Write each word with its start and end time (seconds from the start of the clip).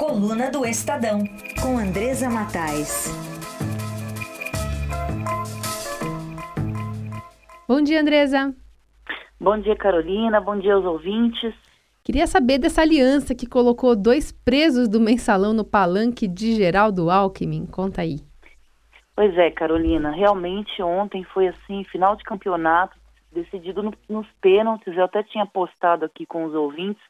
Coluna 0.00 0.50
do 0.50 0.64
Estadão, 0.64 1.18
com 1.60 1.76
Andresa 1.76 2.30
Matais. 2.30 3.12
Bom 7.68 7.82
dia, 7.82 8.00
Andresa. 8.00 8.56
Bom 9.38 9.58
dia, 9.58 9.76
Carolina. 9.76 10.40
Bom 10.40 10.58
dia 10.58 10.72
aos 10.72 10.86
ouvintes. 10.86 11.54
Queria 12.02 12.26
saber 12.26 12.56
dessa 12.56 12.80
aliança 12.80 13.34
que 13.34 13.46
colocou 13.46 13.94
dois 13.94 14.32
presos 14.32 14.88
do 14.88 14.98
mensalão 14.98 15.52
no 15.52 15.66
palanque 15.66 16.26
de 16.26 16.54
Geraldo 16.54 17.10
Alckmin. 17.10 17.66
Conta 17.66 18.00
aí. 18.00 18.20
Pois 19.14 19.36
é, 19.36 19.50
Carolina. 19.50 20.12
Realmente 20.12 20.82
ontem 20.82 21.24
foi 21.24 21.48
assim, 21.48 21.84
final 21.84 22.16
de 22.16 22.24
campeonato, 22.24 22.96
decidido 23.30 23.82
no, 23.82 23.92
nos 24.08 24.26
pênaltis. 24.40 24.96
Eu 24.96 25.04
até 25.04 25.22
tinha 25.22 25.44
postado 25.44 26.06
aqui 26.06 26.24
com 26.24 26.46
os 26.46 26.54
ouvintes 26.54 27.02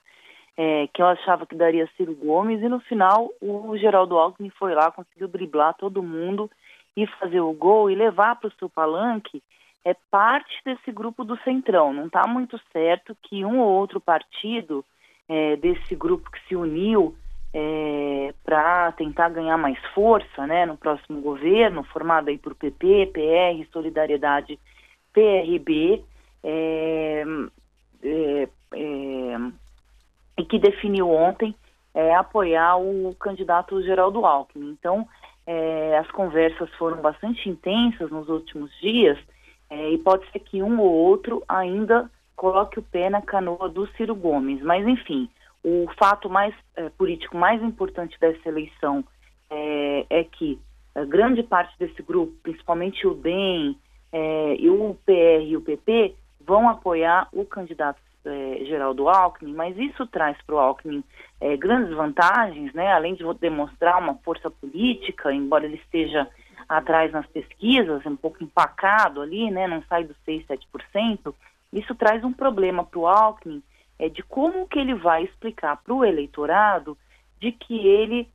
é, 0.56 0.86
que 0.88 1.00
eu 1.00 1.06
achava 1.06 1.46
que 1.46 1.54
daria 1.54 1.88
Ciro 1.96 2.14
Gomes, 2.14 2.62
e 2.62 2.68
no 2.68 2.80
final 2.80 3.30
o 3.40 3.76
Geraldo 3.76 4.18
Alckmin 4.18 4.50
foi 4.50 4.74
lá, 4.74 4.90
conseguiu 4.90 5.28
driblar 5.28 5.74
todo 5.74 6.02
mundo 6.02 6.50
e 6.96 7.06
fazer 7.06 7.40
o 7.40 7.52
gol 7.52 7.90
e 7.90 7.94
levar 7.94 8.36
para 8.36 8.48
o 8.48 8.52
seu 8.58 8.68
palanque 8.68 9.42
é 9.84 9.94
parte 10.10 10.60
desse 10.64 10.92
grupo 10.92 11.24
do 11.24 11.38
Centrão. 11.38 11.92
Não 11.92 12.06
está 12.06 12.26
muito 12.26 12.60
certo 12.72 13.16
que 13.22 13.44
um 13.44 13.60
ou 13.60 13.68
outro 13.68 14.00
partido 14.00 14.84
é, 15.28 15.56
desse 15.56 15.94
grupo 15.94 16.30
que 16.30 16.48
se 16.48 16.54
uniu 16.54 17.14
é, 17.52 18.34
para 18.44 18.92
tentar 18.92 19.28
ganhar 19.30 19.56
mais 19.56 19.78
força 19.94 20.46
né, 20.46 20.66
no 20.66 20.76
próximo 20.76 21.20
governo, 21.20 21.82
formado 21.84 22.28
aí 22.28 22.38
por 22.38 22.54
PP, 22.54 23.10
PR, 23.12 23.72
Solidariedade, 23.72 24.58
PRB, 25.12 26.04
é, 26.44 27.24
é, 28.02 28.48
é, 28.74 29.36
e 30.40 30.44
que 30.44 30.58
definiu 30.58 31.10
ontem 31.10 31.54
é, 31.94 32.14
apoiar 32.14 32.76
o 32.78 33.14
candidato 33.14 33.82
Geraldo 33.82 34.24
Alckmin. 34.24 34.70
Então, 34.70 35.06
é, 35.46 35.98
as 35.98 36.10
conversas 36.10 36.70
foram 36.74 36.96
bastante 37.02 37.48
intensas 37.48 38.10
nos 38.10 38.28
últimos 38.28 38.70
dias 38.80 39.18
é, 39.68 39.90
e 39.90 39.98
pode 39.98 40.28
ser 40.30 40.38
que 40.40 40.62
um 40.62 40.80
ou 40.80 40.90
outro 40.90 41.42
ainda 41.46 42.10
coloque 42.34 42.78
o 42.78 42.82
pé 42.82 43.10
na 43.10 43.20
canoa 43.20 43.68
do 43.68 43.86
Ciro 43.88 44.14
Gomes. 44.14 44.62
Mas, 44.62 44.86
enfim, 44.86 45.28
o 45.62 45.86
fato 45.98 46.30
mais 46.30 46.54
é, 46.74 46.88
político 46.88 47.36
mais 47.36 47.62
importante 47.62 48.18
dessa 48.18 48.48
eleição 48.48 49.04
é, 49.50 50.06
é 50.08 50.24
que 50.24 50.58
grande 51.08 51.42
parte 51.42 51.78
desse 51.78 52.02
grupo, 52.02 52.32
principalmente 52.42 53.06
o 53.06 53.14
DEM 53.14 53.76
é, 54.10 54.56
e 54.58 54.70
o 54.70 54.96
PR 55.04 55.44
e 55.44 55.56
o 55.56 55.60
PP, 55.60 56.14
vão 56.40 56.68
apoiar 56.68 57.28
o 57.30 57.44
candidato 57.44 58.00
é, 58.24 58.64
Geraldo 58.64 59.08
Alckmin, 59.08 59.54
mas 59.54 59.76
isso 59.78 60.06
traz 60.06 60.36
para 60.46 60.54
o 60.54 60.58
Alckmin 60.58 61.02
é, 61.40 61.56
grandes 61.56 61.94
vantagens, 61.94 62.72
né? 62.72 62.92
além 62.92 63.14
de 63.14 63.24
demonstrar 63.34 63.98
uma 63.98 64.14
força 64.16 64.50
política, 64.50 65.32
embora 65.32 65.64
ele 65.64 65.76
esteja 65.76 66.28
atrás 66.68 67.10
nas 67.12 67.26
pesquisas, 67.26 68.04
um 68.06 68.16
pouco 68.16 68.42
empacado 68.42 69.20
ali, 69.20 69.50
né? 69.50 69.66
não 69.66 69.82
sai 69.88 70.04
dos 70.04 70.16
6, 70.24 70.46
7%, 70.46 71.34
isso 71.72 71.94
traz 71.94 72.22
um 72.24 72.32
problema 72.32 72.84
para 72.84 72.98
o 72.98 73.06
Alckmin 73.06 73.62
é, 73.98 74.08
de 74.08 74.22
como 74.22 74.66
que 74.66 74.78
ele 74.78 74.94
vai 74.94 75.24
explicar 75.24 75.76
para 75.76 75.94
o 75.94 76.04
eleitorado 76.04 76.96
de 77.40 77.52
que 77.52 77.86
ele 77.86 78.28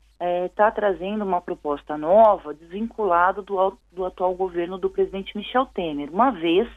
está 0.45 0.67
é, 0.67 0.72
trazendo 0.72 1.23
uma 1.23 1.42
proposta 1.42 1.97
nova, 1.97 2.53
desvinculado 2.53 3.42
do, 3.42 3.77
do 3.92 4.05
atual 4.05 4.33
governo 4.33 4.77
do 4.77 4.89
presidente 4.89 5.38
Michel 5.38 5.66
Temer, 5.67 6.09
uma 6.11 6.31
vez 6.31 6.67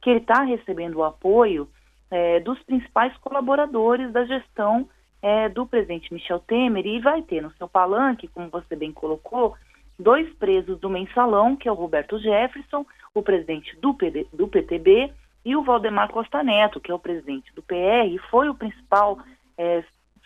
que 0.00 0.10
ele 0.10 0.20
está 0.20 0.42
recebendo 0.42 0.96
o 0.96 1.04
apoio 1.04 1.68
é, 2.10 2.40
dos 2.40 2.62
principais 2.62 3.16
colaboradores 3.18 4.12
da 4.12 4.24
gestão 4.24 4.88
é, 5.20 5.48
do 5.48 5.66
presidente 5.66 6.12
Michel 6.12 6.38
Temer 6.40 6.86
e 6.86 7.00
vai 7.00 7.22
ter 7.22 7.42
no 7.42 7.52
seu 7.52 7.68
palanque, 7.68 8.28
como 8.28 8.48
você 8.48 8.76
bem 8.76 8.92
colocou, 8.92 9.56
dois 9.98 10.32
presos 10.34 10.78
do 10.78 10.88
mensalão, 10.88 11.56
que 11.56 11.68
é 11.68 11.72
o 11.72 11.74
Roberto 11.74 12.18
Jefferson, 12.18 12.86
o 13.14 13.22
presidente 13.22 13.76
do, 13.80 13.94
PD, 13.94 14.26
do 14.32 14.46
PTB, 14.46 15.12
e 15.44 15.56
o 15.56 15.62
Valdemar 15.62 16.10
Costa 16.10 16.42
Neto, 16.42 16.80
que 16.80 16.90
é 16.90 16.94
o 16.94 16.98
presidente 16.98 17.52
do 17.54 17.62
PR, 17.62 18.06
e 18.08 18.18
foi 18.30 18.48
o 18.48 18.54
principal 18.54 19.18
é, 19.56 19.82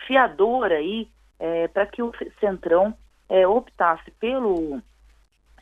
fiador 0.06 0.72
aí 0.72 1.08
é, 1.38 1.68
para 1.68 1.86
que 1.86 2.02
o 2.02 2.12
Centrão 2.40 2.94
é, 3.28 3.46
optasse 3.46 4.10
pelo 4.12 4.80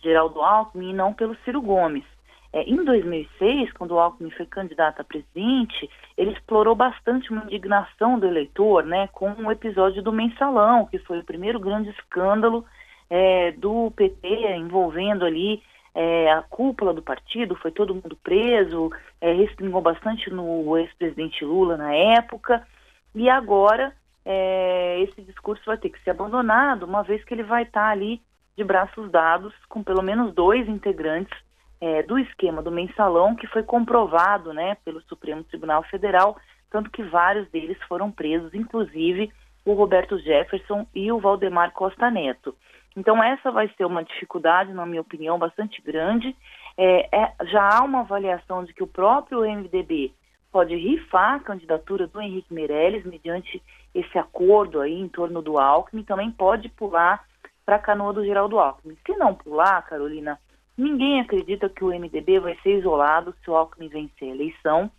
Geraldo 0.03 0.41
Alckmin 0.41 0.91
e 0.91 0.95
não 0.95 1.13
pelo 1.13 1.37
Ciro 1.45 1.61
Gomes. 1.61 2.05
É, 2.53 2.63
em 2.63 2.85
2006, 2.85 3.73
quando 3.75 3.93
o 3.93 3.99
Alckmin 3.99 4.31
foi 4.31 4.45
candidato 4.45 5.01
a 5.01 5.05
presidente, 5.05 5.89
ele 6.17 6.33
explorou 6.33 6.75
bastante 6.75 7.31
uma 7.31 7.45
indignação 7.45 8.19
do 8.19 8.27
eleitor, 8.27 8.85
né, 8.85 9.09
com 9.13 9.31
o 9.31 9.53
episódio 9.53 10.03
do 10.03 10.13
mensalão, 10.13 10.87
que 10.87 10.99
foi 10.99 11.21
o 11.21 11.25
primeiro 11.25 11.61
grande 11.61 11.91
escândalo 11.91 12.65
é, 13.09 13.53
do 13.53 13.93
PT 13.93 14.57
envolvendo 14.57 15.25
ali 15.25 15.63
é, 15.95 16.33
a 16.33 16.43
cúpula 16.43 16.93
do 16.93 17.03
partido, 17.03 17.55
foi 17.57 17.71
todo 17.71 17.95
mundo 17.95 18.17
preso, 18.23 18.91
é, 19.21 19.33
respingou 19.33 19.81
bastante 19.81 20.29
no 20.31 20.77
ex-presidente 20.77 21.45
Lula 21.45 21.77
na 21.77 21.95
época, 21.95 22.67
e 23.15 23.29
agora 23.29 23.93
é, 24.25 25.01
esse 25.03 25.23
discurso 25.23 25.63
vai 25.67 25.77
ter 25.77 25.91
que 25.91 26.03
ser 26.03 26.11
abandonado, 26.11 26.83
uma 26.83 27.03
vez 27.03 27.23
que 27.25 27.33
ele 27.33 27.43
vai 27.45 27.63
estar 27.63 27.89
ali 27.89 28.21
de 28.57 28.65
braços 28.65 29.09
dados 29.11 29.55
com 29.69 29.83
pelo 29.83 30.03
menos 30.03 30.35
dois 30.35 30.69
integrantes 30.69 31.37
é, 31.81 32.03
do 32.03 32.19
esquema 32.19 32.63
do 32.63 32.71
mensalão, 32.71 33.35
que 33.35 33.47
foi 33.47 33.63
comprovado 33.63 34.53
né, 34.53 34.77
pelo 34.85 35.01
Supremo 35.03 35.43
Tribunal 35.45 35.83
Federal, 35.85 36.37
tanto 36.71 36.91
que 36.91 37.03
vários 37.03 37.49
deles 37.51 37.79
foram 37.89 38.11
presos, 38.11 38.53
inclusive 38.55 39.33
o 39.65 39.73
Roberto 39.73 40.19
Jefferson 40.19 40.87
e 40.95 41.11
o 41.11 41.19
Valdemar 41.19 41.73
Costa 41.73 42.11
Neto. 42.11 42.55
Então, 42.97 43.23
essa 43.23 43.51
vai 43.51 43.69
ser 43.77 43.85
uma 43.85 44.05
dificuldade, 44.05 44.73
na 44.73 44.85
minha 44.85 45.01
opinião, 45.01 45.39
bastante 45.39 45.81
grande. 45.81 46.35
É, 46.77 47.17
é, 47.17 47.33
já 47.47 47.79
há 47.79 47.85
uma 47.85 48.01
avaliação 48.01 48.65
de 48.65 48.75
que 48.75 48.83
o 48.83 48.87
próprio 48.87 49.43
MDB 49.43 50.13
pode 50.51 50.75
rifar 50.75 51.35
a 51.35 51.41
candidatura 51.41 52.07
do 52.07 52.21
Henrique 52.21 52.53
Meirelles 52.53 53.05
mediante 53.05 53.63
esse 53.95 54.19
acordo 54.19 54.81
aí 54.81 55.01
em 55.01 55.09
torno 55.09 55.41
do 55.41 55.59
Alckmin, 55.59 56.03
também 56.03 56.31
pode 56.31 56.69
pular 56.71 57.25
para 57.65 57.77
a 57.77 57.81
canoa 57.81 58.13
do 58.13 58.25
Geraldo 58.25 58.59
Alckmin. 58.59 58.97
Se 59.07 59.17
não 59.17 59.35
pular, 59.35 59.81
Carolina, 59.83 60.39
Ninguém 60.81 61.21
acredita 61.21 61.69
que 61.69 61.85
o 61.85 61.89
MDB 61.89 62.41
vai 62.41 62.57
ser 62.63 62.79
isolado 62.79 63.35
se 63.45 63.51
o 63.51 63.55
Alckmin 63.55 63.89
vencer 63.89 64.31
a 64.31 64.35
eleição. 64.35 64.91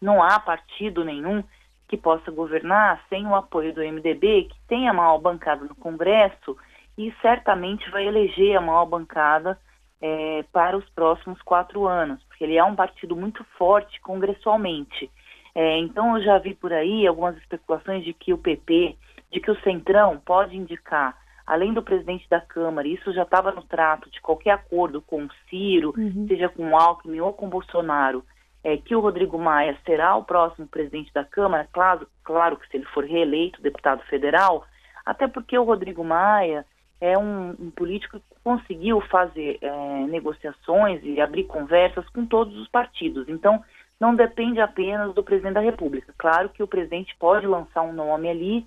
Não 0.00 0.22
há 0.22 0.40
partido 0.40 1.04
nenhum 1.04 1.44
que 1.86 1.98
possa 1.98 2.30
governar 2.30 3.04
sem 3.10 3.26
o 3.26 3.34
apoio 3.34 3.74
do 3.74 3.82
MDB, 3.82 4.44
que 4.44 4.58
tem 4.66 4.88
a 4.88 4.94
maior 4.94 5.18
bancada 5.18 5.66
no 5.66 5.74
Congresso 5.74 6.56
e 6.96 7.14
certamente 7.20 7.90
vai 7.90 8.06
eleger 8.06 8.56
a 8.56 8.60
maior 8.62 8.86
bancada 8.86 9.60
é, 10.00 10.42
para 10.50 10.78
os 10.78 10.88
próximos 10.88 11.42
quatro 11.42 11.86
anos, 11.86 12.22
porque 12.24 12.44
ele 12.44 12.56
é 12.56 12.64
um 12.64 12.74
partido 12.74 13.14
muito 13.14 13.44
forte 13.58 14.00
congressualmente. 14.00 15.10
É, 15.54 15.76
então 15.76 16.16
eu 16.16 16.24
já 16.24 16.38
vi 16.38 16.54
por 16.54 16.72
aí 16.72 17.06
algumas 17.06 17.36
especulações 17.36 18.02
de 18.02 18.14
que 18.14 18.32
o 18.32 18.38
PP, 18.38 18.96
de 19.30 19.40
que 19.40 19.50
o 19.50 19.60
Centrão 19.60 20.18
pode 20.24 20.56
indicar 20.56 21.14
além 21.46 21.72
do 21.72 21.82
presidente 21.82 22.28
da 22.28 22.40
Câmara, 22.40 22.88
isso 22.88 23.12
já 23.12 23.22
estava 23.22 23.52
no 23.52 23.62
trato 23.62 24.10
de 24.10 24.20
qualquer 24.20 24.50
acordo 24.50 25.00
com 25.00 25.24
o 25.24 25.30
Ciro, 25.48 25.94
uhum. 25.96 26.26
seja 26.26 26.48
com 26.48 26.70
o 26.70 26.76
Alckmin 26.76 27.20
ou 27.20 27.32
com 27.32 27.46
o 27.46 27.50
Bolsonaro, 27.50 28.24
é, 28.64 28.76
que 28.76 28.96
o 28.96 29.00
Rodrigo 29.00 29.38
Maia 29.38 29.78
será 29.86 30.16
o 30.16 30.24
próximo 30.24 30.66
presidente 30.66 31.12
da 31.12 31.24
Câmara, 31.24 31.68
claro, 31.72 32.08
claro 32.24 32.56
que 32.56 32.68
se 32.68 32.76
ele 32.76 32.86
for 32.86 33.04
reeleito 33.04 33.62
deputado 33.62 34.02
federal, 34.06 34.66
até 35.04 35.28
porque 35.28 35.56
o 35.56 35.62
Rodrigo 35.62 36.02
Maia 36.02 36.66
é 37.00 37.16
um, 37.16 37.50
um 37.50 37.70
político 37.70 38.18
que 38.18 38.26
conseguiu 38.42 39.00
fazer 39.02 39.58
é, 39.60 39.70
negociações 40.08 41.00
e 41.04 41.20
abrir 41.20 41.44
conversas 41.44 42.08
com 42.08 42.26
todos 42.26 42.56
os 42.56 42.68
partidos. 42.68 43.28
Então, 43.28 43.62
não 44.00 44.14
depende 44.14 44.60
apenas 44.60 45.14
do 45.14 45.22
presidente 45.22 45.54
da 45.54 45.60
República. 45.60 46.12
Claro 46.18 46.48
que 46.48 46.62
o 46.62 46.66
presidente 46.66 47.14
pode 47.18 47.46
lançar 47.46 47.82
um 47.82 47.92
nome 47.92 48.28
ali 48.28 48.66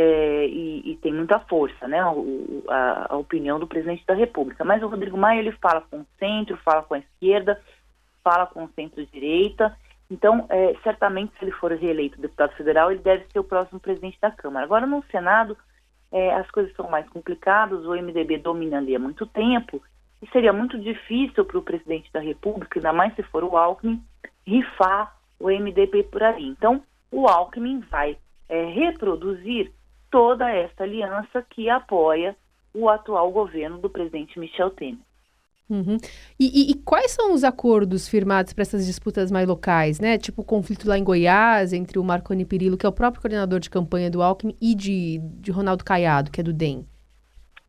é, 0.00 0.46
e, 0.46 0.92
e, 0.92 0.96
tem 0.98 1.12
muita 1.12 1.40
força, 1.40 1.88
né, 1.88 2.04
o, 2.06 2.62
a, 2.68 3.14
a, 3.14 3.16
opinião 3.16 3.58
do 3.58 3.66
presidente 3.66 4.06
da 4.06 4.14
República. 4.14 4.64
Mas 4.64 4.80
o 4.80 4.86
Rodrigo 4.86 5.18
Maia 5.18 5.40
ele 5.40 5.50
fala 5.50 5.80
com 5.90 6.02
o 6.02 6.06
centro, 6.20 6.56
fala 6.58 6.84
com 6.84 6.94
a 6.94 7.00
esquerda, 7.00 7.60
fala 8.22 8.46
com 8.46 8.62
o 8.62 8.70
centro-direita. 8.76 9.76
Então, 10.08 10.46
é, 10.50 10.76
certamente, 10.84 11.32
se 11.36 11.44
ele 11.44 11.50
for 11.50 11.72
reeleito 11.72 12.20
deputado 12.20 12.54
federal, 12.54 12.92
ele 12.92 13.00
deve 13.00 13.26
ser 13.32 13.40
o 13.40 13.44
próximo 13.44 13.80
presidente 13.80 14.16
da 14.20 14.30
Câmara. 14.30 14.64
Agora, 14.64 14.86
no 14.86 15.02
Senado, 15.10 15.58
é, 16.12 16.32
as 16.32 16.48
coisas 16.52 16.72
são 16.76 16.88
mais 16.88 17.08
complicadas. 17.08 17.84
O 17.84 17.92
MDB 17.92 18.38
domina 18.38 18.78
ali 18.78 18.94
há 18.94 19.00
muito 19.00 19.26
tempo 19.26 19.82
e 20.22 20.28
seria 20.28 20.52
muito 20.52 20.78
difícil 20.78 21.44
para 21.44 21.58
o 21.58 21.62
presidente 21.62 22.08
da 22.12 22.20
República, 22.20 22.78
ainda 22.78 22.92
mais 22.92 23.16
se 23.16 23.24
for 23.24 23.42
o 23.42 23.56
Alckmin, 23.56 24.00
rifar 24.46 25.12
o 25.40 25.48
MDB 25.48 26.04
por 26.04 26.22
ali. 26.22 26.46
Então, 26.46 26.84
o 27.10 27.26
Alckmin 27.26 27.80
vai 27.90 28.16
é, 28.48 28.64
reproduzir 28.66 29.72
toda 30.10 30.50
essa 30.50 30.82
aliança 30.82 31.44
que 31.50 31.68
apoia 31.68 32.36
o 32.74 32.88
atual 32.88 33.30
governo 33.30 33.78
do 33.78 33.90
presidente 33.90 34.38
Michel 34.38 34.70
Temer. 34.70 34.98
Uhum. 35.70 35.98
E, 36.40 36.46
e, 36.46 36.70
e, 36.70 36.74
quais 36.76 37.10
são 37.10 37.34
os 37.34 37.44
acordos 37.44 38.08
firmados 38.08 38.54
para 38.54 38.62
essas 38.62 38.86
disputas 38.86 39.30
mais 39.30 39.46
locais, 39.46 40.00
né? 40.00 40.16
Tipo 40.16 40.40
o 40.40 40.44
conflito 40.44 40.88
lá 40.88 40.96
em 40.96 41.04
Goiás 41.04 41.74
entre 41.74 41.98
o 41.98 42.04
Marconi 42.04 42.46
Perillo, 42.46 42.78
que 42.78 42.86
é 42.86 42.88
o 42.88 42.92
próprio 42.92 43.20
coordenador 43.20 43.60
de 43.60 43.68
campanha 43.68 44.10
do 44.10 44.22
Alckmin, 44.22 44.56
e 44.62 44.74
de, 44.74 45.18
de 45.18 45.50
Ronaldo 45.50 45.84
Caiado, 45.84 46.30
que 46.30 46.40
é 46.40 46.44
do 46.44 46.54
DEM. 46.54 46.86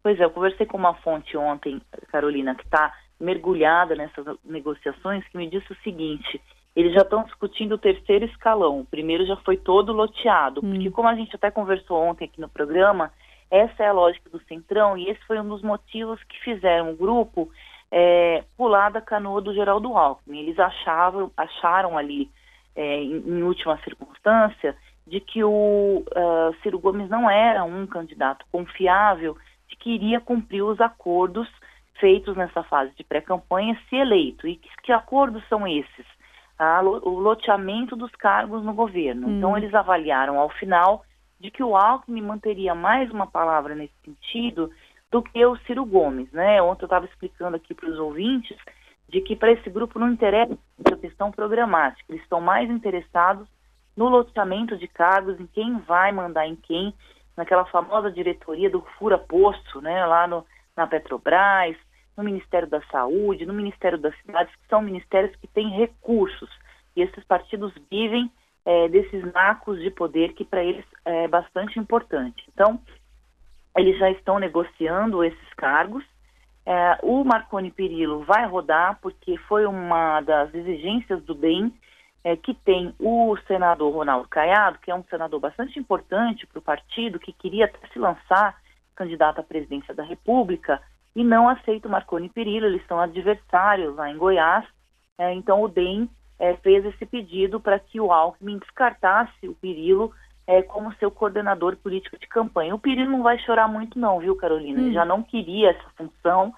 Pois 0.01 0.17
é, 0.17 0.23
eu 0.23 0.29
conversei 0.29 0.65
com 0.65 0.77
uma 0.77 0.93
fonte 0.95 1.35
ontem, 1.35 1.81
Carolina, 2.09 2.55
que 2.55 2.63
está 2.63 2.93
mergulhada 3.19 3.95
nessas 3.95 4.25
negociações, 4.45 5.27
que 5.27 5.37
me 5.37 5.49
disse 5.49 5.69
o 5.73 5.77
seguinte: 5.83 6.41
eles 6.79 6.93
já 6.93 7.01
estão 7.01 7.23
discutindo 7.23 7.73
o 7.73 7.77
terceiro 7.77 8.23
escalão. 8.25 8.79
O 8.79 8.85
primeiro 8.85 9.25
já 9.25 9.35
foi 9.37 9.57
todo 9.57 9.91
loteado, 9.91 10.61
hum. 10.63 10.71
porque 10.71 10.89
como 10.89 11.09
a 11.09 11.15
gente 11.15 11.35
até 11.35 11.51
conversou 11.51 12.01
ontem 12.01 12.25
aqui 12.25 12.39
no 12.39 12.47
programa, 12.47 13.11
essa 13.51 13.83
é 13.83 13.87
a 13.87 13.93
lógica 13.93 14.29
do 14.29 14.41
Centrão 14.45 14.97
e 14.97 15.09
esse 15.09 15.19
foi 15.25 15.39
um 15.39 15.47
dos 15.47 15.61
motivos 15.61 16.23
que 16.23 16.39
fizeram 16.39 16.91
o 16.91 16.95
grupo 16.95 17.49
é, 17.91 18.45
pular 18.55 18.89
da 18.91 19.01
canoa 19.01 19.41
do 19.41 19.53
Geraldo 19.53 19.95
Alckmin. 19.97 20.39
Eles 20.39 20.57
achavam, 20.57 21.29
acharam 21.35 21.97
ali, 21.97 22.29
é, 22.75 23.01
em, 23.01 23.17
em, 23.17 23.43
última 23.43 23.77
circunstância, 23.79 24.73
de 25.05 25.19
que 25.19 25.43
o 25.43 26.03
uh, 26.15 26.55
Ciro 26.61 26.79
Gomes 26.79 27.09
não 27.09 27.29
era 27.29 27.63
um 27.63 27.87
candidato 27.87 28.45
confiável, 28.51 29.35
de 29.67 29.75
que 29.75 29.89
iria 29.89 30.21
cumprir 30.21 30.61
os 30.61 30.79
acordos 30.79 31.49
feitos 31.99 32.37
nessa 32.37 32.63
fase 32.63 32.93
de 32.95 33.03
pré-campanha 33.03 33.77
se 33.89 33.95
eleito. 33.95 34.47
E 34.47 34.55
que, 34.55 34.69
que 34.83 34.91
acordos 34.91 35.43
são 35.49 35.67
esses? 35.67 36.05
Ah, 36.59 36.81
o 36.83 37.19
loteamento 37.19 37.95
dos 37.95 38.11
cargos 38.11 38.61
no 38.63 38.73
governo. 38.73 39.27
Hum. 39.27 39.37
Então, 39.37 39.57
eles 39.57 39.73
avaliaram 39.73 40.37
ao 40.37 40.49
final 40.49 41.05
de 41.39 41.49
que 41.49 41.63
o 41.63 41.75
Alckmin 41.75 42.21
manteria 42.21 42.75
mais 42.75 43.09
uma 43.09 43.25
palavra 43.25 43.73
nesse 43.73 43.93
sentido 44.03 44.69
do 45.09 45.23
que 45.23 45.43
o 45.45 45.55
Ciro 45.59 45.85
Gomes, 45.85 46.29
né? 46.33 46.61
Ontem 46.61 46.83
eu 46.83 46.87
estava 46.87 47.05
explicando 47.05 47.55
aqui 47.55 47.73
para 47.73 47.89
os 47.89 47.97
ouvintes 47.97 48.57
de 49.07 49.21
que 49.21 49.35
para 49.35 49.51
esse 49.51 49.69
grupo 49.69 49.97
não 49.97 50.11
interessa 50.11 50.55
a 50.85 50.97
questão 50.97 51.31
programática, 51.31 52.03
eles 52.09 52.21
estão 52.21 52.39
mais 52.39 52.69
interessados 52.69 53.47
no 53.97 54.07
loteamento 54.07 54.77
de 54.77 54.87
cargos, 54.87 55.39
em 55.39 55.47
quem 55.47 55.79
vai 55.79 56.11
mandar 56.11 56.47
em 56.47 56.55
quem, 56.55 56.93
naquela 57.35 57.65
famosa 57.65 58.11
diretoria 58.11 58.69
do 58.69 58.81
fura 58.97 59.17
posto, 59.17 59.81
né? 59.81 60.05
Lá 60.05 60.27
no, 60.27 60.45
na 60.75 60.85
Petrobras, 60.85 61.75
no 62.17 62.23
Ministério 62.23 62.67
da 62.67 62.81
Saúde, 62.91 63.45
no 63.45 63.53
Ministério 63.53 63.97
das 63.97 64.15
Cidades, 64.21 64.53
que 64.55 64.67
são 64.67 64.81
ministérios 64.81 65.35
que 65.37 65.47
têm 65.47 65.69
recursos. 65.69 66.49
E 66.95 67.01
esses 67.01 67.23
partidos 67.23 67.73
vivem 67.89 68.31
é, 68.65 68.87
desses 68.89 69.23
nacos 69.33 69.79
de 69.79 69.89
poder 69.89 70.33
que 70.33 70.43
para 70.43 70.63
eles 70.63 70.85
é 71.05 71.27
bastante 71.27 71.79
importante. 71.79 72.43
Então, 72.53 72.79
eles 73.77 73.97
já 73.97 74.11
estão 74.11 74.39
negociando 74.39 75.23
esses 75.23 75.53
cargos. 75.55 76.03
É, 76.65 76.99
o 77.01 77.23
Marconi 77.23 77.71
Perillo 77.71 78.23
vai 78.23 78.45
rodar 78.45 78.99
porque 79.01 79.37
foi 79.47 79.65
uma 79.65 80.21
das 80.21 80.53
exigências 80.53 81.23
do 81.23 81.33
DEM 81.33 81.73
é, 82.23 82.35
que 82.35 82.53
tem 82.53 82.93
o 82.99 83.37
senador 83.47 83.93
Ronaldo 83.93 84.27
Caiado, 84.27 84.79
que 84.79 84.91
é 84.91 84.95
um 84.95 85.03
senador 85.09 85.39
bastante 85.39 85.79
importante 85.79 86.45
para 86.45 86.59
o 86.59 86.61
partido, 86.61 87.19
que 87.19 87.31
queria 87.31 87.65
até 87.65 87.79
se 87.87 87.97
lançar 87.97 88.55
candidato 88.95 89.39
à 89.39 89.43
presidência 89.43 89.93
da 89.93 90.03
República 90.03 90.81
e 91.15 91.23
não 91.23 91.49
aceita 91.49 91.87
o 91.87 91.91
Marconi 91.91 92.29
Perillo, 92.29 92.67
eles 92.67 92.85
são 92.87 92.99
adversários 92.99 93.95
lá 93.95 94.09
em 94.09 94.17
Goiás. 94.17 94.65
É, 95.17 95.33
então 95.33 95.61
o 95.61 95.67
DEM 95.67 96.09
é, 96.39 96.55
fez 96.57 96.85
esse 96.85 97.05
pedido 97.05 97.59
para 97.59 97.79
que 97.79 97.99
o 97.99 98.11
Alckmin 98.11 98.59
descartasse 98.59 99.47
o 99.47 99.55
Perillo 99.55 100.13
é, 100.47 100.63
como 100.63 100.93
seu 100.95 101.11
coordenador 101.11 101.75
político 101.77 102.17
de 102.17 102.27
campanha. 102.27 102.73
O 102.73 102.79
Pirinho 102.79 103.11
não 103.11 103.21
vai 103.21 103.37
chorar 103.39 103.67
muito 103.67 103.99
não, 103.99 104.19
viu, 104.19 104.35
Carolina? 104.35 104.79
Hum. 104.79 104.85
Ele 104.85 104.93
já 104.93 105.05
não 105.05 105.21
queria 105.21 105.71
essa 105.71 105.89
função, 105.95 106.53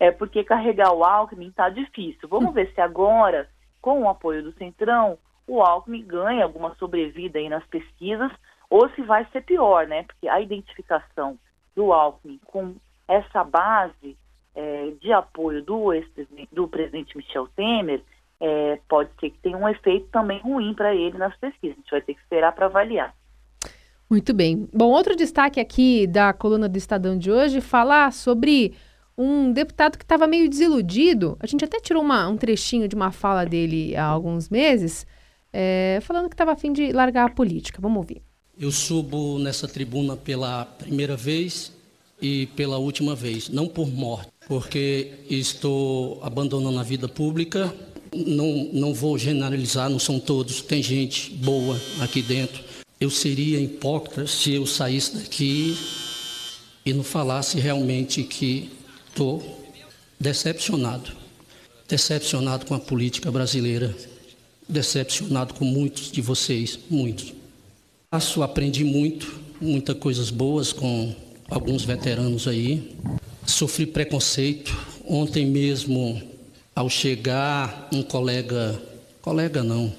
é, 0.00 0.10
porque 0.10 0.44
carregar 0.44 0.92
o 0.92 1.04
Alckmin 1.04 1.48
está 1.48 1.68
difícil. 1.68 2.28
Vamos 2.28 2.50
hum. 2.50 2.52
ver 2.52 2.72
se 2.72 2.80
agora, 2.80 3.48
com 3.82 4.02
o 4.02 4.08
apoio 4.08 4.42
do 4.42 4.52
Centrão, 4.52 5.18
o 5.46 5.60
Alckmin 5.60 6.02
ganha 6.06 6.44
alguma 6.44 6.74
sobrevida 6.76 7.38
aí 7.38 7.48
nas 7.48 7.64
pesquisas, 7.66 8.32
ou 8.70 8.88
se 8.90 9.02
vai 9.02 9.26
ser 9.32 9.42
pior, 9.42 9.86
né? 9.86 10.04
Porque 10.04 10.28
a 10.28 10.40
identificação 10.40 11.38
do 11.74 11.92
Alckmin 11.92 12.40
com 12.46 12.74
essa 13.08 13.44
base 13.44 14.16
é, 14.54 14.92
de 15.00 15.12
apoio 15.12 15.62
do, 15.62 15.90
do 16.52 16.68
presidente 16.68 17.16
Michel 17.16 17.48
Temer 17.54 18.02
é, 18.40 18.78
pode 18.88 19.10
ser 19.20 19.30
que 19.30 19.38
tenha 19.38 19.56
um 19.56 19.68
efeito 19.68 20.08
também 20.08 20.40
ruim 20.40 20.74
para 20.74 20.94
ele 20.94 21.16
nas 21.18 21.36
pesquisas. 21.36 21.76
A 21.76 21.80
gente 21.80 21.90
vai 21.90 22.00
ter 22.00 22.14
que 22.14 22.20
esperar 22.20 22.52
para 22.52 22.66
avaliar. 22.66 23.14
Muito 24.08 24.32
bem. 24.32 24.68
Bom, 24.72 24.90
outro 24.90 25.16
destaque 25.16 25.58
aqui 25.58 26.06
da 26.06 26.32
coluna 26.32 26.68
do 26.68 26.78
Estadão 26.78 27.18
de 27.18 27.30
hoje 27.30 27.60
falar 27.60 28.12
sobre 28.12 28.74
um 29.18 29.50
deputado 29.52 29.96
que 29.96 30.04
estava 30.04 30.26
meio 30.26 30.48
desiludido. 30.48 31.36
A 31.40 31.46
gente 31.46 31.64
até 31.64 31.80
tirou 31.80 32.02
uma, 32.02 32.28
um 32.28 32.36
trechinho 32.36 32.86
de 32.86 32.94
uma 32.94 33.10
fala 33.10 33.44
dele 33.44 33.96
há 33.96 34.04
alguns 34.04 34.48
meses, 34.48 35.06
é, 35.52 35.98
falando 36.02 36.28
que 36.28 36.34
estava 36.34 36.52
a 36.52 36.56
fim 36.56 36.72
de 36.72 36.92
largar 36.92 37.26
a 37.26 37.34
política. 37.34 37.80
Vamos 37.80 37.96
ouvir. 37.98 38.22
Eu 38.58 38.70
subo 38.70 39.38
nessa 39.38 39.66
tribuna 39.66 40.16
pela 40.16 40.64
primeira 40.64 41.16
vez 41.16 41.75
e 42.20 42.46
pela 42.56 42.78
última 42.78 43.14
vez, 43.14 43.48
não 43.48 43.66
por 43.66 43.88
morte, 43.88 44.28
porque 44.48 45.12
estou 45.28 46.20
abandonando 46.22 46.78
a 46.78 46.82
vida 46.82 47.08
pública. 47.08 47.74
Não, 48.14 48.70
não 48.72 48.94
vou 48.94 49.18
generalizar, 49.18 49.90
não 49.90 49.98
são 49.98 50.18
todos, 50.18 50.62
tem 50.62 50.82
gente 50.82 51.30
boa 51.32 51.78
aqui 52.00 52.22
dentro 52.22 52.64
eu 52.98 53.10
seria 53.10 53.60
hipócrita 53.60 54.26
se 54.26 54.54
eu 54.54 54.66
saísse 54.66 55.16
daqui 55.16 55.76
e 56.84 56.92
não 56.92 57.04
falasse 57.04 57.58
realmente 57.60 58.22
que 58.22 58.70
estou 59.08 59.72
decepcionado. 60.18 61.12
Decepcionado 61.86 62.66
com 62.66 62.74
a 62.74 62.80
política 62.80 63.30
brasileira, 63.30 63.94
decepcionado 64.68 65.54
com 65.54 65.64
muitos 65.64 66.10
de 66.10 66.20
vocês, 66.20 66.78
muitos. 66.90 67.32
Passo, 68.10 68.42
aprendi 68.42 68.82
muito, 68.82 69.40
muitas 69.60 69.96
coisas 69.98 70.30
boas 70.30 70.72
com 70.72 71.14
alguns 71.50 71.84
veteranos 71.84 72.46
aí. 72.48 72.96
Sofri 73.44 73.86
preconceito. 73.86 74.76
Ontem 75.08 75.46
mesmo, 75.46 76.20
ao 76.74 76.90
chegar, 76.90 77.88
um 77.92 78.02
colega, 78.02 78.80
colega 79.22 79.62
não, 79.62 79.92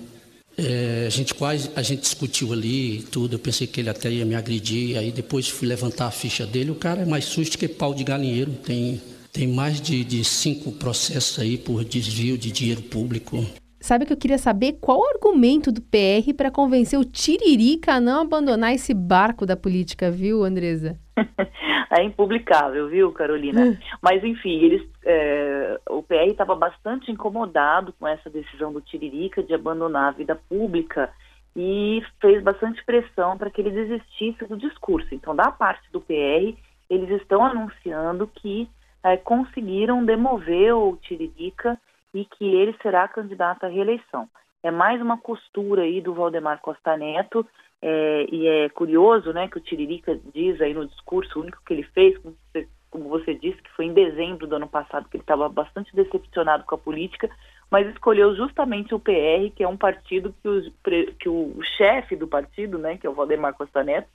é, 0.57 1.05
a 1.05 1.09
gente 1.09 1.35
quase 1.35 1.69
a 1.75 1.81
gente 1.81 2.01
discutiu 2.01 2.51
ali 2.51 3.03
tudo. 3.03 3.35
Eu 3.35 3.39
pensei 3.39 3.67
que 3.67 3.79
ele 3.79 3.89
até 3.89 4.09
ia 4.09 4.25
me 4.25 4.35
agredir. 4.35 4.97
Aí 4.97 5.11
depois 5.11 5.47
fui 5.47 5.67
levantar 5.67 6.07
a 6.07 6.11
ficha 6.11 6.45
dele. 6.45 6.71
O 6.71 6.75
cara 6.75 7.03
é 7.03 7.05
mais 7.05 7.25
susto 7.25 7.57
que 7.57 7.67
pau 7.67 7.93
de 7.93 8.03
galinheiro. 8.03 8.51
Tem, 8.65 9.01
tem 9.31 9.47
mais 9.47 9.79
de, 9.79 10.03
de 10.03 10.23
cinco 10.23 10.71
processos 10.71 11.37
aí 11.39 11.57
por 11.57 11.85
desvio 11.85 12.37
de 12.37 12.51
dinheiro 12.51 12.81
público. 12.81 13.45
Sabe 13.79 14.05
que 14.05 14.11
eu 14.11 14.17
queria 14.17 14.39
saber 14.39 14.79
qual 14.81 14.99
o 14.99 15.05
argumento 15.05 15.71
do 15.71 15.79
PR 15.79 16.33
para 16.35 16.49
convencer 16.49 16.99
o 16.99 17.05
Tiririca 17.05 17.93
a 17.93 18.01
não 18.01 18.21
abandonar 18.21 18.73
esse 18.73 18.93
barco 18.93 19.45
da 19.45 19.55
política, 19.55 20.09
viu, 20.09 20.43
Andresa? 20.43 20.97
é 21.91 22.03
impublicável, 22.03 22.87
viu, 22.89 23.11
Carolina? 23.11 23.61
Hum. 23.61 23.77
Mas, 24.01 24.23
enfim, 24.23 24.59
eles, 24.63 24.87
é, 25.05 25.79
o 25.89 26.03
PR 26.03 26.27
estava 26.27 26.55
bastante 26.55 27.11
incomodado 27.11 27.93
com 27.93 28.07
essa 28.07 28.29
decisão 28.29 28.71
do 28.71 28.81
Tiririca 28.81 29.43
de 29.43 29.53
abandonar 29.53 30.09
a 30.09 30.17
vida 30.17 30.35
pública 30.35 31.11
e 31.55 32.03
fez 32.21 32.43
bastante 32.43 32.83
pressão 32.85 33.37
para 33.37 33.49
que 33.49 33.61
ele 33.61 33.71
desistisse 33.71 34.45
do 34.45 34.57
discurso. 34.57 35.13
Então, 35.13 35.35
da 35.35 35.51
parte 35.51 35.91
do 35.91 35.99
PR, 35.99 36.55
eles 36.89 37.09
estão 37.21 37.43
anunciando 37.43 38.27
que 38.27 38.69
é, 39.03 39.17
conseguiram 39.17 40.05
demover 40.05 40.75
o 40.75 40.97
Tiririca 40.97 41.79
e 42.13 42.25
que 42.25 42.45
ele 42.45 42.75
será 42.81 43.07
candidato 43.07 43.65
à 43.65 43.67
reeleição. 43.67 44.29
É 44.67 44.71
mais 44.71 45.01
uma 45.01 45.17
costura 45.17 45.83
aí 45.83 46.01
do 46.01 46.13
Valdemar 46.13 46.59
Costa 46.59 46.97
Neto 46.97 47.47
é, 47.81 48.25
e 48.29 48.47
é 48.47 48.67
curioso, 48.67 49.31
né, 49.31 49.47
que 49.47 49.57
o 49.57 49.61
Tiririca 49.61 50.19
diz 50.33 50.59
aí 50.59 50.73
no 50.73 50.85
discurso 50.85 51.39
único 51.39 51.61
que 51.65 51.73
ele 51.73 51.83
fez, 51.83 52.17
como 52.17 52.35
você, 52.35 52.67
como 52.91 53.07
você 53.07 53.33
disse, 53.33 53.61
que 53.61 53.71
foi 53.71 53.85
em 53.85 53.93
dezembro 53.93 54.45
do 54.45 54.57
ano 54.57 54.67
passado, 54.67 55.07
que 55.07 55.15
ele 55.15 55.23
estava 55.23 55.47
bastante 55.47 55.95
decepcionado 55.95 56.65
com 56.65 56.75
a 56.75 56.77
política, 56.77 57.29
mas 57.71 57.87
escolheu 57.87 58.35
justamente 58.35 58.93
o 58.93 58.99
PR, 58.99 59.49
que 59.55 59.63
é 59.63 59.67
um 59.69 59.77
partido 59.77 60.35
que, 60.43 60.49
o, 60.49 60.71
que 61.17 61.29
o, 61.29 61.57
o 61.57 61.63
chefe 61.77 62.17
do 62.17 62.27
partido, 62.27 62.77
né, 62.77 62.97
que 62.97 63.07
é 63.07 63.09
o 63.09 63.13
Valdemar 63.13 63.53
Costa 63.53 63.85
Neto, 63.85 64.09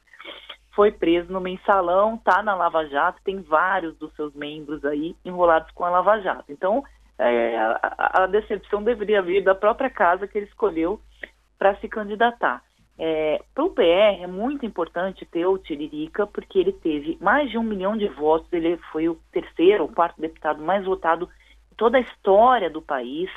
foi 0.74 0.92
preso 0.92 1.32
no 1.32 1.40
mensalão, 1.40 2.16
está 2.16 2.42
na 2.42 2.54
Lava 2.54 2.84
Jato, 2.88 3.22
tem 3.24 3.40
vários 3.40 3.96
dos 3.96 4.14
seus 4.16 4.34
membros 4.34 4.84
aí 4.84 5.16
enrolados 5.24 5.70
com 5.70 5.82
a 5.82 5.90
Lava 5.90 6.20
Jato. 6.20 6.52
Então, 6.52 6.84
é, 7.18 7.56
a, 7.56 8.22
a 8.22 8.26
decepção 8.26 8.82
deveria 8.82 9.22
vir 9.22 9.42
da 9.42 9.54
própria 9.54 9.90
casa 9.90 10.26
que 10.26 10.38
ele 10.38 10.46
escolheu 10.46 11.00
para 11.58 11.76
se 11.76 11.88
candidatar. 11.88 12.62
É, 12.98 13.42
para 13.54 13.64
o 13.64 13.70
PR 13.70 14.22
é 14.22 14.26
muito 14.26 14.66
importante 14.66 15.24
ter 15.24 15.46
o 15.46 15.58
Tiririca, 15.58 16.26
porque 16.26 16.58
ele 16.58 16.72
teve 16.72 17.16
mais 17.20 17.50
de 17.50 17.58
um 17.58 17.62
milhão 17.62 17.96
de 17.96 18.06
votos, 18.08 18.52
ele 18.52 18.76
foi 18.90 19.08
o 19.08 19.18
terceiro 19.32 19.84
ou 19.84 19.88
quarto 19.88 20.20
deputado 20.20 20.62
mais 20.62 20.84
votado 20.84 21.28
em 21.70 21.74
toda 21.74 21.98
a 21.98 22.00
história 22.00 22.68
do 22.68 22.82
país, 22.82 23.30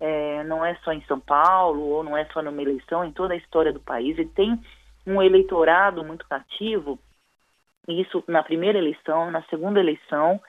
é, 0.00 0.42
não 0.44 0.64
é 0.64 0.74
só 0.76 0.92
em 0.92 1.02
São 1.02 1.20
Paulo, 1.20 1.82
ou 1.82 2.02
não 2.02 2.16
é 2.16 2.24
só 2.32 2.42
numa 2.42 2.62
eleição, 2.62 3.04
em 3.04 3.12
toda 3.12 3.34
a 3.34 3.36
história 3.36 3.72
do 3.72 3.80
país. 3.80 4.18
Ele 4.18 4.30
tem 4.30 4.58
um 5.06 5.22
eleitorado 5.22 6.02
muito 6.02 6.26
cativo, 6.26 6.98
isso 7.86 8.24
na 8.26 8.42
primeira 8.42 8.78
eleição, 8.78 9.30
na 9.30 9.42
segunda 9.42 9.78
eleição, 9.78 10.40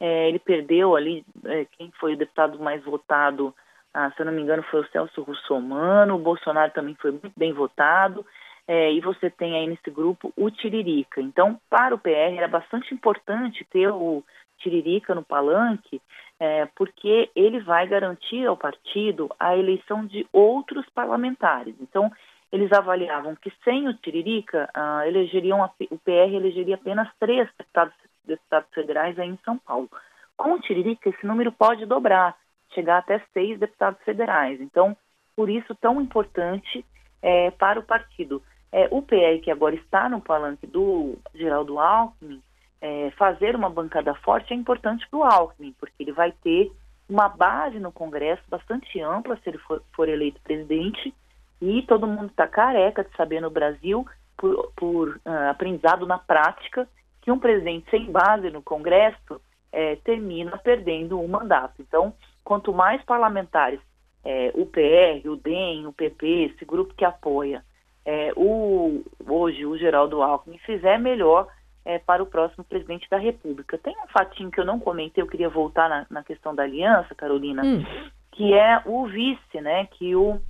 É, 0.00 0.28
ele 0.28 0.38
perdeu 0.38 0.96
ali, 0.96 1.24
é, 1.44 1.66
quem 1.76 1.92
foi 2.00 2.14
o 2.14 2.16
deputado 2.16 2.58
mais 2.58 2.82
votado, 2.82 3.54
ah, 3.92 4.10
se 4.12 4.22
eu 4.22 4.26
não 4.26 4.32
me 4.32 4.40
engano, 4.40 4.62
foi 4.64 4.80
o 4.80 4.88
Celso 4.88 5.22
Russomano, 5.22 6.14
o 6.14 6.18
Bolsonaro 6.18 6.72
também 6.72 6.94
foi 6.94 7.10
muito 7.10 7.32
bem 7.36 7.52
votado, 7.52 8.24
é, 8.66 8.92
e 8.92 9.00
você 9.00 9.28
tem 9.28 9.56
aí 9.56 9.66
nesse 9.66 9.90
grupo 9.90 10.32
o 10.36 10.50
Tiririca. 10.50 11.20
Então, 11.20 11.60
para 11.68 11.94
o 11.94 11.98
PR 11.98 12.36
era 12.36 12.48
bastante 12.48 12.94
importante 12.94 13.66
ter 13.70 13.90
o 13.90 14.24
Tiririca 14.58 15.14
no 15.14 15.24
palanque, 15.24 16.00
é, 16.38 16.66
porque 16.74 17.30
ele 17.34 17.60
vai 17.60 17.86
garantir 17.86 18.46
ao 18.46 18.56
partido 18.56 19.28
a 19.38 19.56
eleição 19.56 20.06
de 20.06 20.26
outros 20.32 20.88
parlamentares. 20.94 21.74
Então, 21.80 22.10
eles 22.52 22.72
avaliavam 22.72 23.36
que 23.36 23.52
sem 23.62 23.88
o 23.88 23.94
Tiririca, 23.94 24.68
ah, 24.74 25.06
elegeriam 25.06 25.62
a, 25.62 25.70
o 25.90 25.98
PR 25.98 26.32
elegeria 26.32 26.74
apenas 26.74 27.08
três 27.18 27.48
deputados, 27.58 27.94
deputados 28.24 28.72
federais 28.72 29.18
aí 29.18 29.28
em 29.28 29.38
São 29.44 29.58
Paulo. 29.58 29.88
Com 30.36 30.52
o 30.52 30.60
Tiririca, 30.60 31.08
esse 31.10 31.26
número 31.26 31.52
pode 31.52 31.84
dobrar, 31.86 32.36
chegar 32.74 32.98
até 32.98 33.22
seis 33.32 33.58
deputados 33.58 34.00
federais. 34.02 34.60
Então, 34.60 34.96
por 35.36 35.48
isso, 35.50 35.74
tão 35.74 36.00
importante 36.00 36.84
é, 37.22 37.50
para 37.50 37.78
o 37.78 37.82
partido. 37.82 38.42
É, 38.72 38.88
o 38.90 39.02
PR, 39.02 39.42
que 39.42 39.50
agora 39.50 39.74
está 39.74 40.08
no 40.08 40.20
palanque 40.20 40.66
do 40.66 41.18
Geraldo 41.34 41.78
Alckmin, 41.78 42.42
é, 42.80 43.10
fazer 43.12 43.54
uma 43.54 43.68
bancada 43.68 44.14
forte 44.14 44.52
é 44.54 44.56
importante 44.56 45.06
para 45.10 45.18
o 45.18 45.24
Alckmin, 45.24 45.74
porque 45.78 46.02
ele 46.02 46.12
vai 46.12 46.32
ter 46.32 46.72
uma 47.08 47.28
base 47.28 47.78
no 47.78 47.92
Congresso 47.92 48.42
bastante 48.48 49.00
ampla 49.00 49.36
se 49.36 49.50
ele 49.50 49.58
for, 49.58 49.82
for 49.92 50.08
eleito 50.08 50.40
presidente 50.42 51.12
e 51.60 51.82
todo 51.82 52.06
mundo 52.06 52.26
está 52.26 52.46
careca 52.46 53.04
de 53.04 53.14
saber 53.16 53.40
no 53.40 53.50
Brasil, 53.50 54.06
por, 54.36 54.72
por 54.74 55.08
uh, 55.16 55.50
aprendizado 55.50 56.06
na 56.06 56.18
prática, 56.18 56.88
que 57.22 57.30
um 57.30 57.38
presidente 57.38 57.88
sem 57.90 58.10
base 58.10 58.50
no 58.50 58.62
Congresso 58.62 59.40
é, 59.72 59.96
termina 59.96 60.56
perdendo 60.58 61.20
o 61.20 61.28
mandato. 61.28 61.74
Então, 61.80 62.14
quanto 62.42 62.72
mais 62.72 63.02
parlamentares, 63.04 63.80
é, 64.24 64.52
o 64.54 64.66
PR, 64.66 65.26
o 65.28 65.36
DEM, 65.36 65.86
o 65.86 65.92
PP, 65.92 66.52
esse 66.54 66.64
grupo 66.64 66.94
que 66.94 67.04
apoia 67.04 67.62
é, 68.04 68.32
o, 68.36 69.04
hoje 69.26 69.64
o 69.64 69.76
Geraldo 69.76 70.22
Alckmin 70.22 70.58
fizer, 70.58 70.98
melhor 70.98 71.48
é, 71.84 71.98
para 71.98 72.22
o 72.22 72.26
próximo 72.26 72.64
presidente 72.64 73.08
da 73.08 73.18
República. 73.18 73.78
Tem 73.78 73.94
um 74.04 74.08
fatinho 74.08 74.50
que 74.50 74.60
eu 74.60 74.64
não 74.64 74.78
comentei, 74.78 75.22
eu 75.22 75.28
queria 75.28 75.48
voltar 75.48 75.88
na, 75.88 76.06
na 76.10 76.22
questão 76.22 76.54
da 76.54 76.62
aliança, 76.62 77.14
Carolina, 77.14 77.62
hum. 77.62 77.84
que 78.32 78.54
é 78.54 78.82
o 78.84 79.06
vice, 79.06 79.60
né, 79.60 79.86
que 79.86 80.14
o 80.14 80.40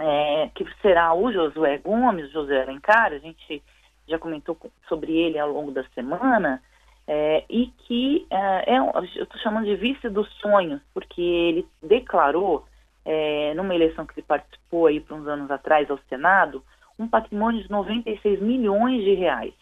é, 0.00 0.48
que 0.54 0.64
será 0.80 1.12
o 1.12 1.32
Josué 1.32 1.78
Gomes, 1.78 2.30
José 2.30 2.62
Alencar, 2.62 3.12
a 3.12 3.18
gente 3.18 3.62
já 4.08 4.18
comentou 4.18 4.56
sobre 4.88 5.12
ele 5.16 5.38
ao 5.38 5.50
longo 5.50 5.70
da 5.70 5.84
semana, 5.94 6.62
é, 7.06 7.44
e 7.48 7.66
que 7.86 8.26
é, 8.30 8.74
é 8.74 8.78
eu 8.78 9.04
estou 9.22 9.40
chamando 9.40 9.66
de 9.66 9.76
vice 9.76 10.08
dos 10.08 10.28
sonhos, 10.34 10.80
porque 10.92 11.20
ele 11.20 11.66
declarou, 11.82 12.66
é, 13.04 13.54
numa 13.54 13.74
eleição 13.74 14.04
que 14.06 14.12
ele 14.18 14.26
participou 14.26 14.86
aí 14.86 15.00
por 15.00 15.16
uns 15.16 15.26
anos 15.26 15.50
atrás 15.50 15.90
ao 15.90 15.98
Senado, 16.08 16.62
um 16.98 17.08
patrimônio 17.08 17.62
de 17.62 17.70
96 17.70 18.40
milhões 18.40 19.02
de 19.02 19.14
reais. 19.14 19.54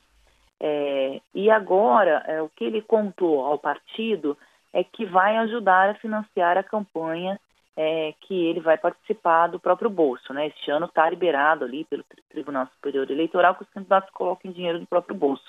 É, 0.58 1.20
e 1.34 1.50
agora, 1.50 2.24
é, 2.26 2.40
o 2.40 2.48
que 2.48 2.64
ele 2.64 2.80
contou 2.80 3.44
ao 3.44 3.58
partido 3.58 4.36
é 4.72 4.82
que 4.82 5.04
vai 5.04 5.36
ajudar 5.38 5.90
a 5.90 5.94
financiar 5.94 6.56
a 6.56 6.62
campanha 6.62 7.38
é, 7.76 8.14
que 8.20 8.46
ele 8.46 8.60
vai 8.60 8.78
participar 8.78 9.48
do 9.48 9.60
próprio 9.60 9.90
bolso. 9.90 10.32
Né? 10.32 10.46
Este 10.46 10.70
ano 10.70 10.86
está 10.86 11.08
liberado 11.08 11.64
ali 11.64 11.84
pelo 11.84 12.04
Tribunal 12.30 12.66
Superior 12.74 13.10
Eleitoral 13.10 13.54
que 13.54 13.62
os 13.62 13.70
candidatos 13.70 14.10
coloquem 14.10 14.52
dinheiro 14.52 14.80
no 14.80 14.86
próprio 14.86 15.14
bolso. 15.14 15.44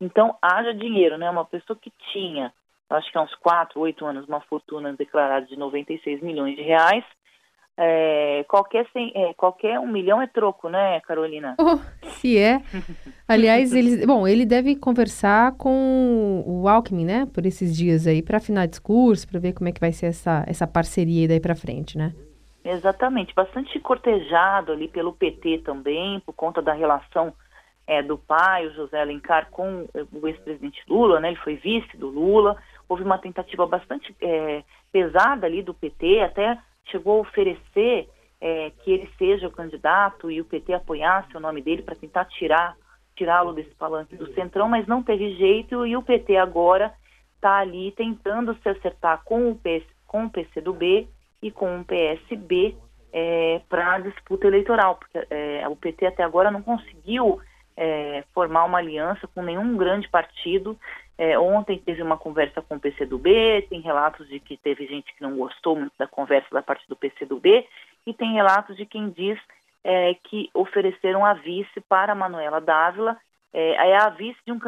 Então, 0.00 0.36
haja 0.42 0.74
dinheiro, 0.74 1.16
né? 1.16 1.28
Uma 1.30 1.44
pessoa 1.44 1.78
que 1.80 1.92
tinha, 2.12 2.52
acho 2.90 3.10
que 3.10 3.18
há 3.18 3.22
uns 3.22 3.34
4, 3.36 3.80
8 3.80 4.06
anos, 4.06 4.28
uma 4.28 4.40
fortuna 4.42 4.92
declarada 4.92 5.46
de 5.46 5.56
96 5.56 6.20
milhões 6.22 6.56
de 6.56 6.62
reais, 6.62 7.04
é, 7.76 8.44
qualquer, 8.48 8.86
é, 9.14 9.34
qualquer 9.34 9.78
um 9.78 9.86
milhão 9.86 10.20
é 10.20 10.26
troco, 10.26 10.68
né, 10.68 11.00
Carolina? 11.00 11.54
Oh, 11.58 11.78
se 12.08 12.36
é. 12.36 12.60
Aliás, 13.28 13.72
ele, 13.76 14.06
bom, 14.06 14.26
ele 14.26 14.46
deve 14.46 14.74
conversar 14.74 15.52
com 15.52 16.42
o 16.46 16.66
Alckmin, 16.66 17.04
né, 17.04 17.26
por 17.32 17.44
esses 17.44 17.76
dias 17.76 18.06
aí, 18.06 18.22
para 18.22 18.38
afinar 18.38 18.66
discurso, 18.66 19.28
para 19.28 19.38
ver 19.38 19.52
como 19.52 19.68
é 19.68 19.72
que 19.72 19.80
vai 19.80 19.92
ser 19.92 20.06
essa, 20.06 20.44
essa 20.46 20.66
parceria 20.66 21.28
daí 21.28 21.40
para 21.40 21.54
frente, 21.54 21.98
né? 21.98 22.14
Exatamente, 22.64 23.34
bastante 23.34 23.78
cortejado 23.80 24.72
ali 24.72 24.88
pelo 24.88 25.12
PT 25.12 25.58
também, 25.58 26.20
por 26.20 26.32
conta 26.32 26.60
da 26.60 26.72
relação 26.72 27.32
é, 27.86 28.02
do 28.02 28.18
pai, 28.18 28.66
o 28.66 28.74
José 28.74 29.00
Alencar, 29.00 29.48
com 29.50 29.88
o 30.12 30.28
ex-presidente 30.28 30.82
Lula, 30.86 31.18
né? 31.18 31.28
Ele 31.28 31.38
foi 31.38 31.56
vice 31.56 31.96
do 31.96 32.08
Lula. 32.08 32.56
Houve 32.86 33.02
uma 33.02 33.16
tentativa 33.16 33.66
bastante 33.66 34.14
é, 34.20 34.62
pesada 34.92 35.46
ali 35.46 35.62
do 35.62 35.72
PT, 35.72 36.20
até 36.20 36.58
chegou 36.90 37.18
a 37.18 37.20
oferecer 37.22 38.08
é, 38.40 38.70
que 38.82 38.90
ele 38.90 39.10
seja 39.16 39.48
o 39.48 39.50
candidato 39.50 40.30
e 40.30 40.40
o 40.40 40.44
PT 40.44 40.74
apoiasse 40.74 41.34
o 41.34 41.40
nome 41.40 41.62
dele 41.62 41.82
para 41.82 41.96
tentar 41.96 42.26
tirar 42.26 42.76
tirá-lo 43.18 43.52
desse 43.52 43.74
palanque 43.74 44.16
do 44.16 44.32
Centrão, 44.32 44.68
mas 44.68 44.86
não 44.86 45.02
teve 45.02 45.34
jeito 45.34 45.84
e 45.84 45.96
o 45.96 46.02
PT 46.02 46.36
agora 46.36 46.94
está 47.34 47.58
ali 47.58 47.92
tentando 47.92 48.56
se 48.62 48.68
acertar 48.68 49.22
com 49.24 49.50
o, 49.50 49.56
PS, 49.56 49.84
com 50.06 50.24
o 50.24 50.30
PCdoB 50.30 51.08
e 51.42 51.50
com 51.50 51.80
o 51.80 51.84
PSB 51.84 52.76
é, 53.12 53.60
para 53.68 53.94
a 53.94 53.98
disputa 53.98 54.46
eleitoral, 54.46 54.96
porque 54.96 55.26
é, 55.30 55.66
o 55.68 55.76
PT 55.76 56.06
até 56.06 56.22
agora 56.22 56.50
não 56.50 56.62
conseguiu 56.62 57.40
é, 57.76 58.24
formar 58.34 58.64
uma 58.64 58.78
aliança 58.78 59.26
com 59.28 59.42
nenhum 59.42 59.76
grande 59.76 60.08
partido. 60.08 60.78
É, 61.16 61.38
ontem 61.38 61.78
teve 61.78 62.02
uma 62.02 62.16
conversa 62.16 62.62
com 62.62 62.76
o 62.76 62.80
PCdoB, 62.80 63.66
tem 63.68 63.80
relatos 63.80 64.28
de 64.28 64.38
que 64.38 64.56
teve 64.56 64.86
gente 64.86 65.12
que 65.14 65.22
não 65.22 65.36
gostou 65.36 65.74
muito 65.74 65.92
da 65.98 66.06
conversa 66.06 66.48
da 66.52 66.62
parte 66.62 66.86
do 66.88 66.96
PCdoB, 66.96 67.66
e 68.06 68.14
tem 68.14 68.34
relatos 68.34 68.76
de 68.76 68.86
quem 68.86 69.10
diz 69.10 69.38
é, 69.84 70.14
que 70.14 70.50
ofereceram 70.54 71.24
a 71.24 71.34
vice 71.34 71.80
para 71.88 72.12
a 72.12 72.16
Manuela 72.16 72.60
Dávila. 72.60 73.16
É, 73.52 73.90
é 73.90 73.96
a 73.96 74.10
vice 74.10 74.38
de 74.46 74.52
um 74.52 74.58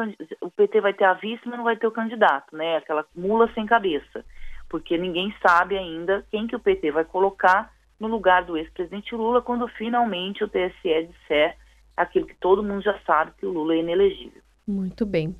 o 0.41 0.49
PT 0.49 0.81
vai 0.81 0.93
ter 0.93 1.05
a 1.05 1.13
vice, 1.13 1.41
mas 1.45 1.57
não 1.57 1.63
vai 1.63 1.77
ter 1.77 1.87
o 1.87 1.91
candidato, 1.91 2.55
né? 2.55 2.77
Aquela 2.77 3.05
mula 3.15 3.51
sem 3.53 3.65
cabeça, 3.65 4.25
porque 4.69 4.97
ninguém 4.97 5.33
sabe 5.45 5.77
ainda 5.77 6.25
quem 6.31 6.47
que 6.47 6.55
o 6.55 6.59
PT 6.59 6.91
vai 6.91 7.05
colocar 7.05 7.71
no 7.99 8.07
lugar 8.07 8.43
do 8.43 8.57
ex-presidente 8.57 9.13
Lula 9.15 9.41
quando 9.41 9.67
finalmente 9.67 10.43
o 10.43 10.47
TSE 10.47 11.07
disser 11.07 11.55
aquilo 11.95 12.25
que 12.25 12.35
todo 12.35 12.63
mundo 12.63 12.81
já 12.81 12.97
sabe 13.05 13.31
que 13.37 13.45
o 13.45 13.51
Lula 13.51 13.75
é 13.75 13.77
inelegível. 13.77 14.41
Muito 14.67 15.05
bem. 15.05 15.35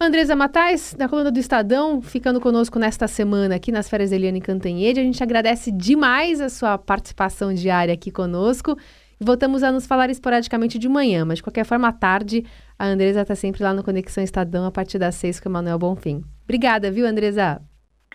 Andresa 0.00 0.34
Matais, 0.34 0.92
da 0.94 1.08
coluna 1.08 1.30
do 1.30 1.38
Estadão, 1.38 2.02
ficando 2.02 2.40
conosco 2.40 2.78
nesta 2.78 3.06
semana 3.06 3.54
aqui 3.54 3.70
nas 3.70 3.88
férias 3.88 4.10
Eliane 4.10 4.40
Cantanhede. 4.40 5.00
A 5.00 5.02
gente 5.02 5.22
agradece 5.22 5.70
demais 5.70 6.40
a 6.40 6.48
sua 6.48 6.76
participação 6.76 7.54
diária 7.54 7.94
aqui 7.94 8.10
conosco. 8.10 8.76
Voltamos 9.20 9.62
a 9.62 9.70
nos 9.70 9.86
falar 9.86 10.10
esporadicamente 10.10 10.78
de 10.78 10.88
manhã, 10.88 11.24
mas 11.24 11.38
de 11.38 11.44
qualquer 11.44 11.64
forma, 11.64 11.88
à 11.88 11.92
tarde, 11.92 12.44
a 12.76 12.86
Andresa 12.86 13.22
está 13.22 13.36
sempre 13.36 13.62
lá 13.62 13.72
no 13.72 13.84
Conexão 13.84 14.22
Estadão 14.22 14.66
a 14.66 14.70
partir 14.72 14.98
das 14.98 15.14
seis 15.14 15.38
com 15.38 15.48
o 15.48 15.52
Manuel 15.52 15.78
Bonfim. 15.78 16.24
Obrigada, 16.42 16.90
viu, 16.90 17.06
Andresa? 17.06 17.62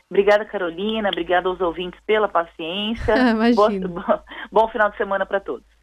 Obrigada, 0.10 0.44
Carolina. 0.44 1.08
Obrigada 1.08 1.48
aos 1.48 1.62
ouvintes 1.62 2.00
pela 2.06 2.28
paciência. 2.28 3.16
Imagina. 3.32 3.88
Bom, 3.88 4.04
bom 4.52 4.68
final 4.68 4.92
de 4.92 4.98
semana 4.98 5.26
para 5.26 5.40
todos. 5.40 5.79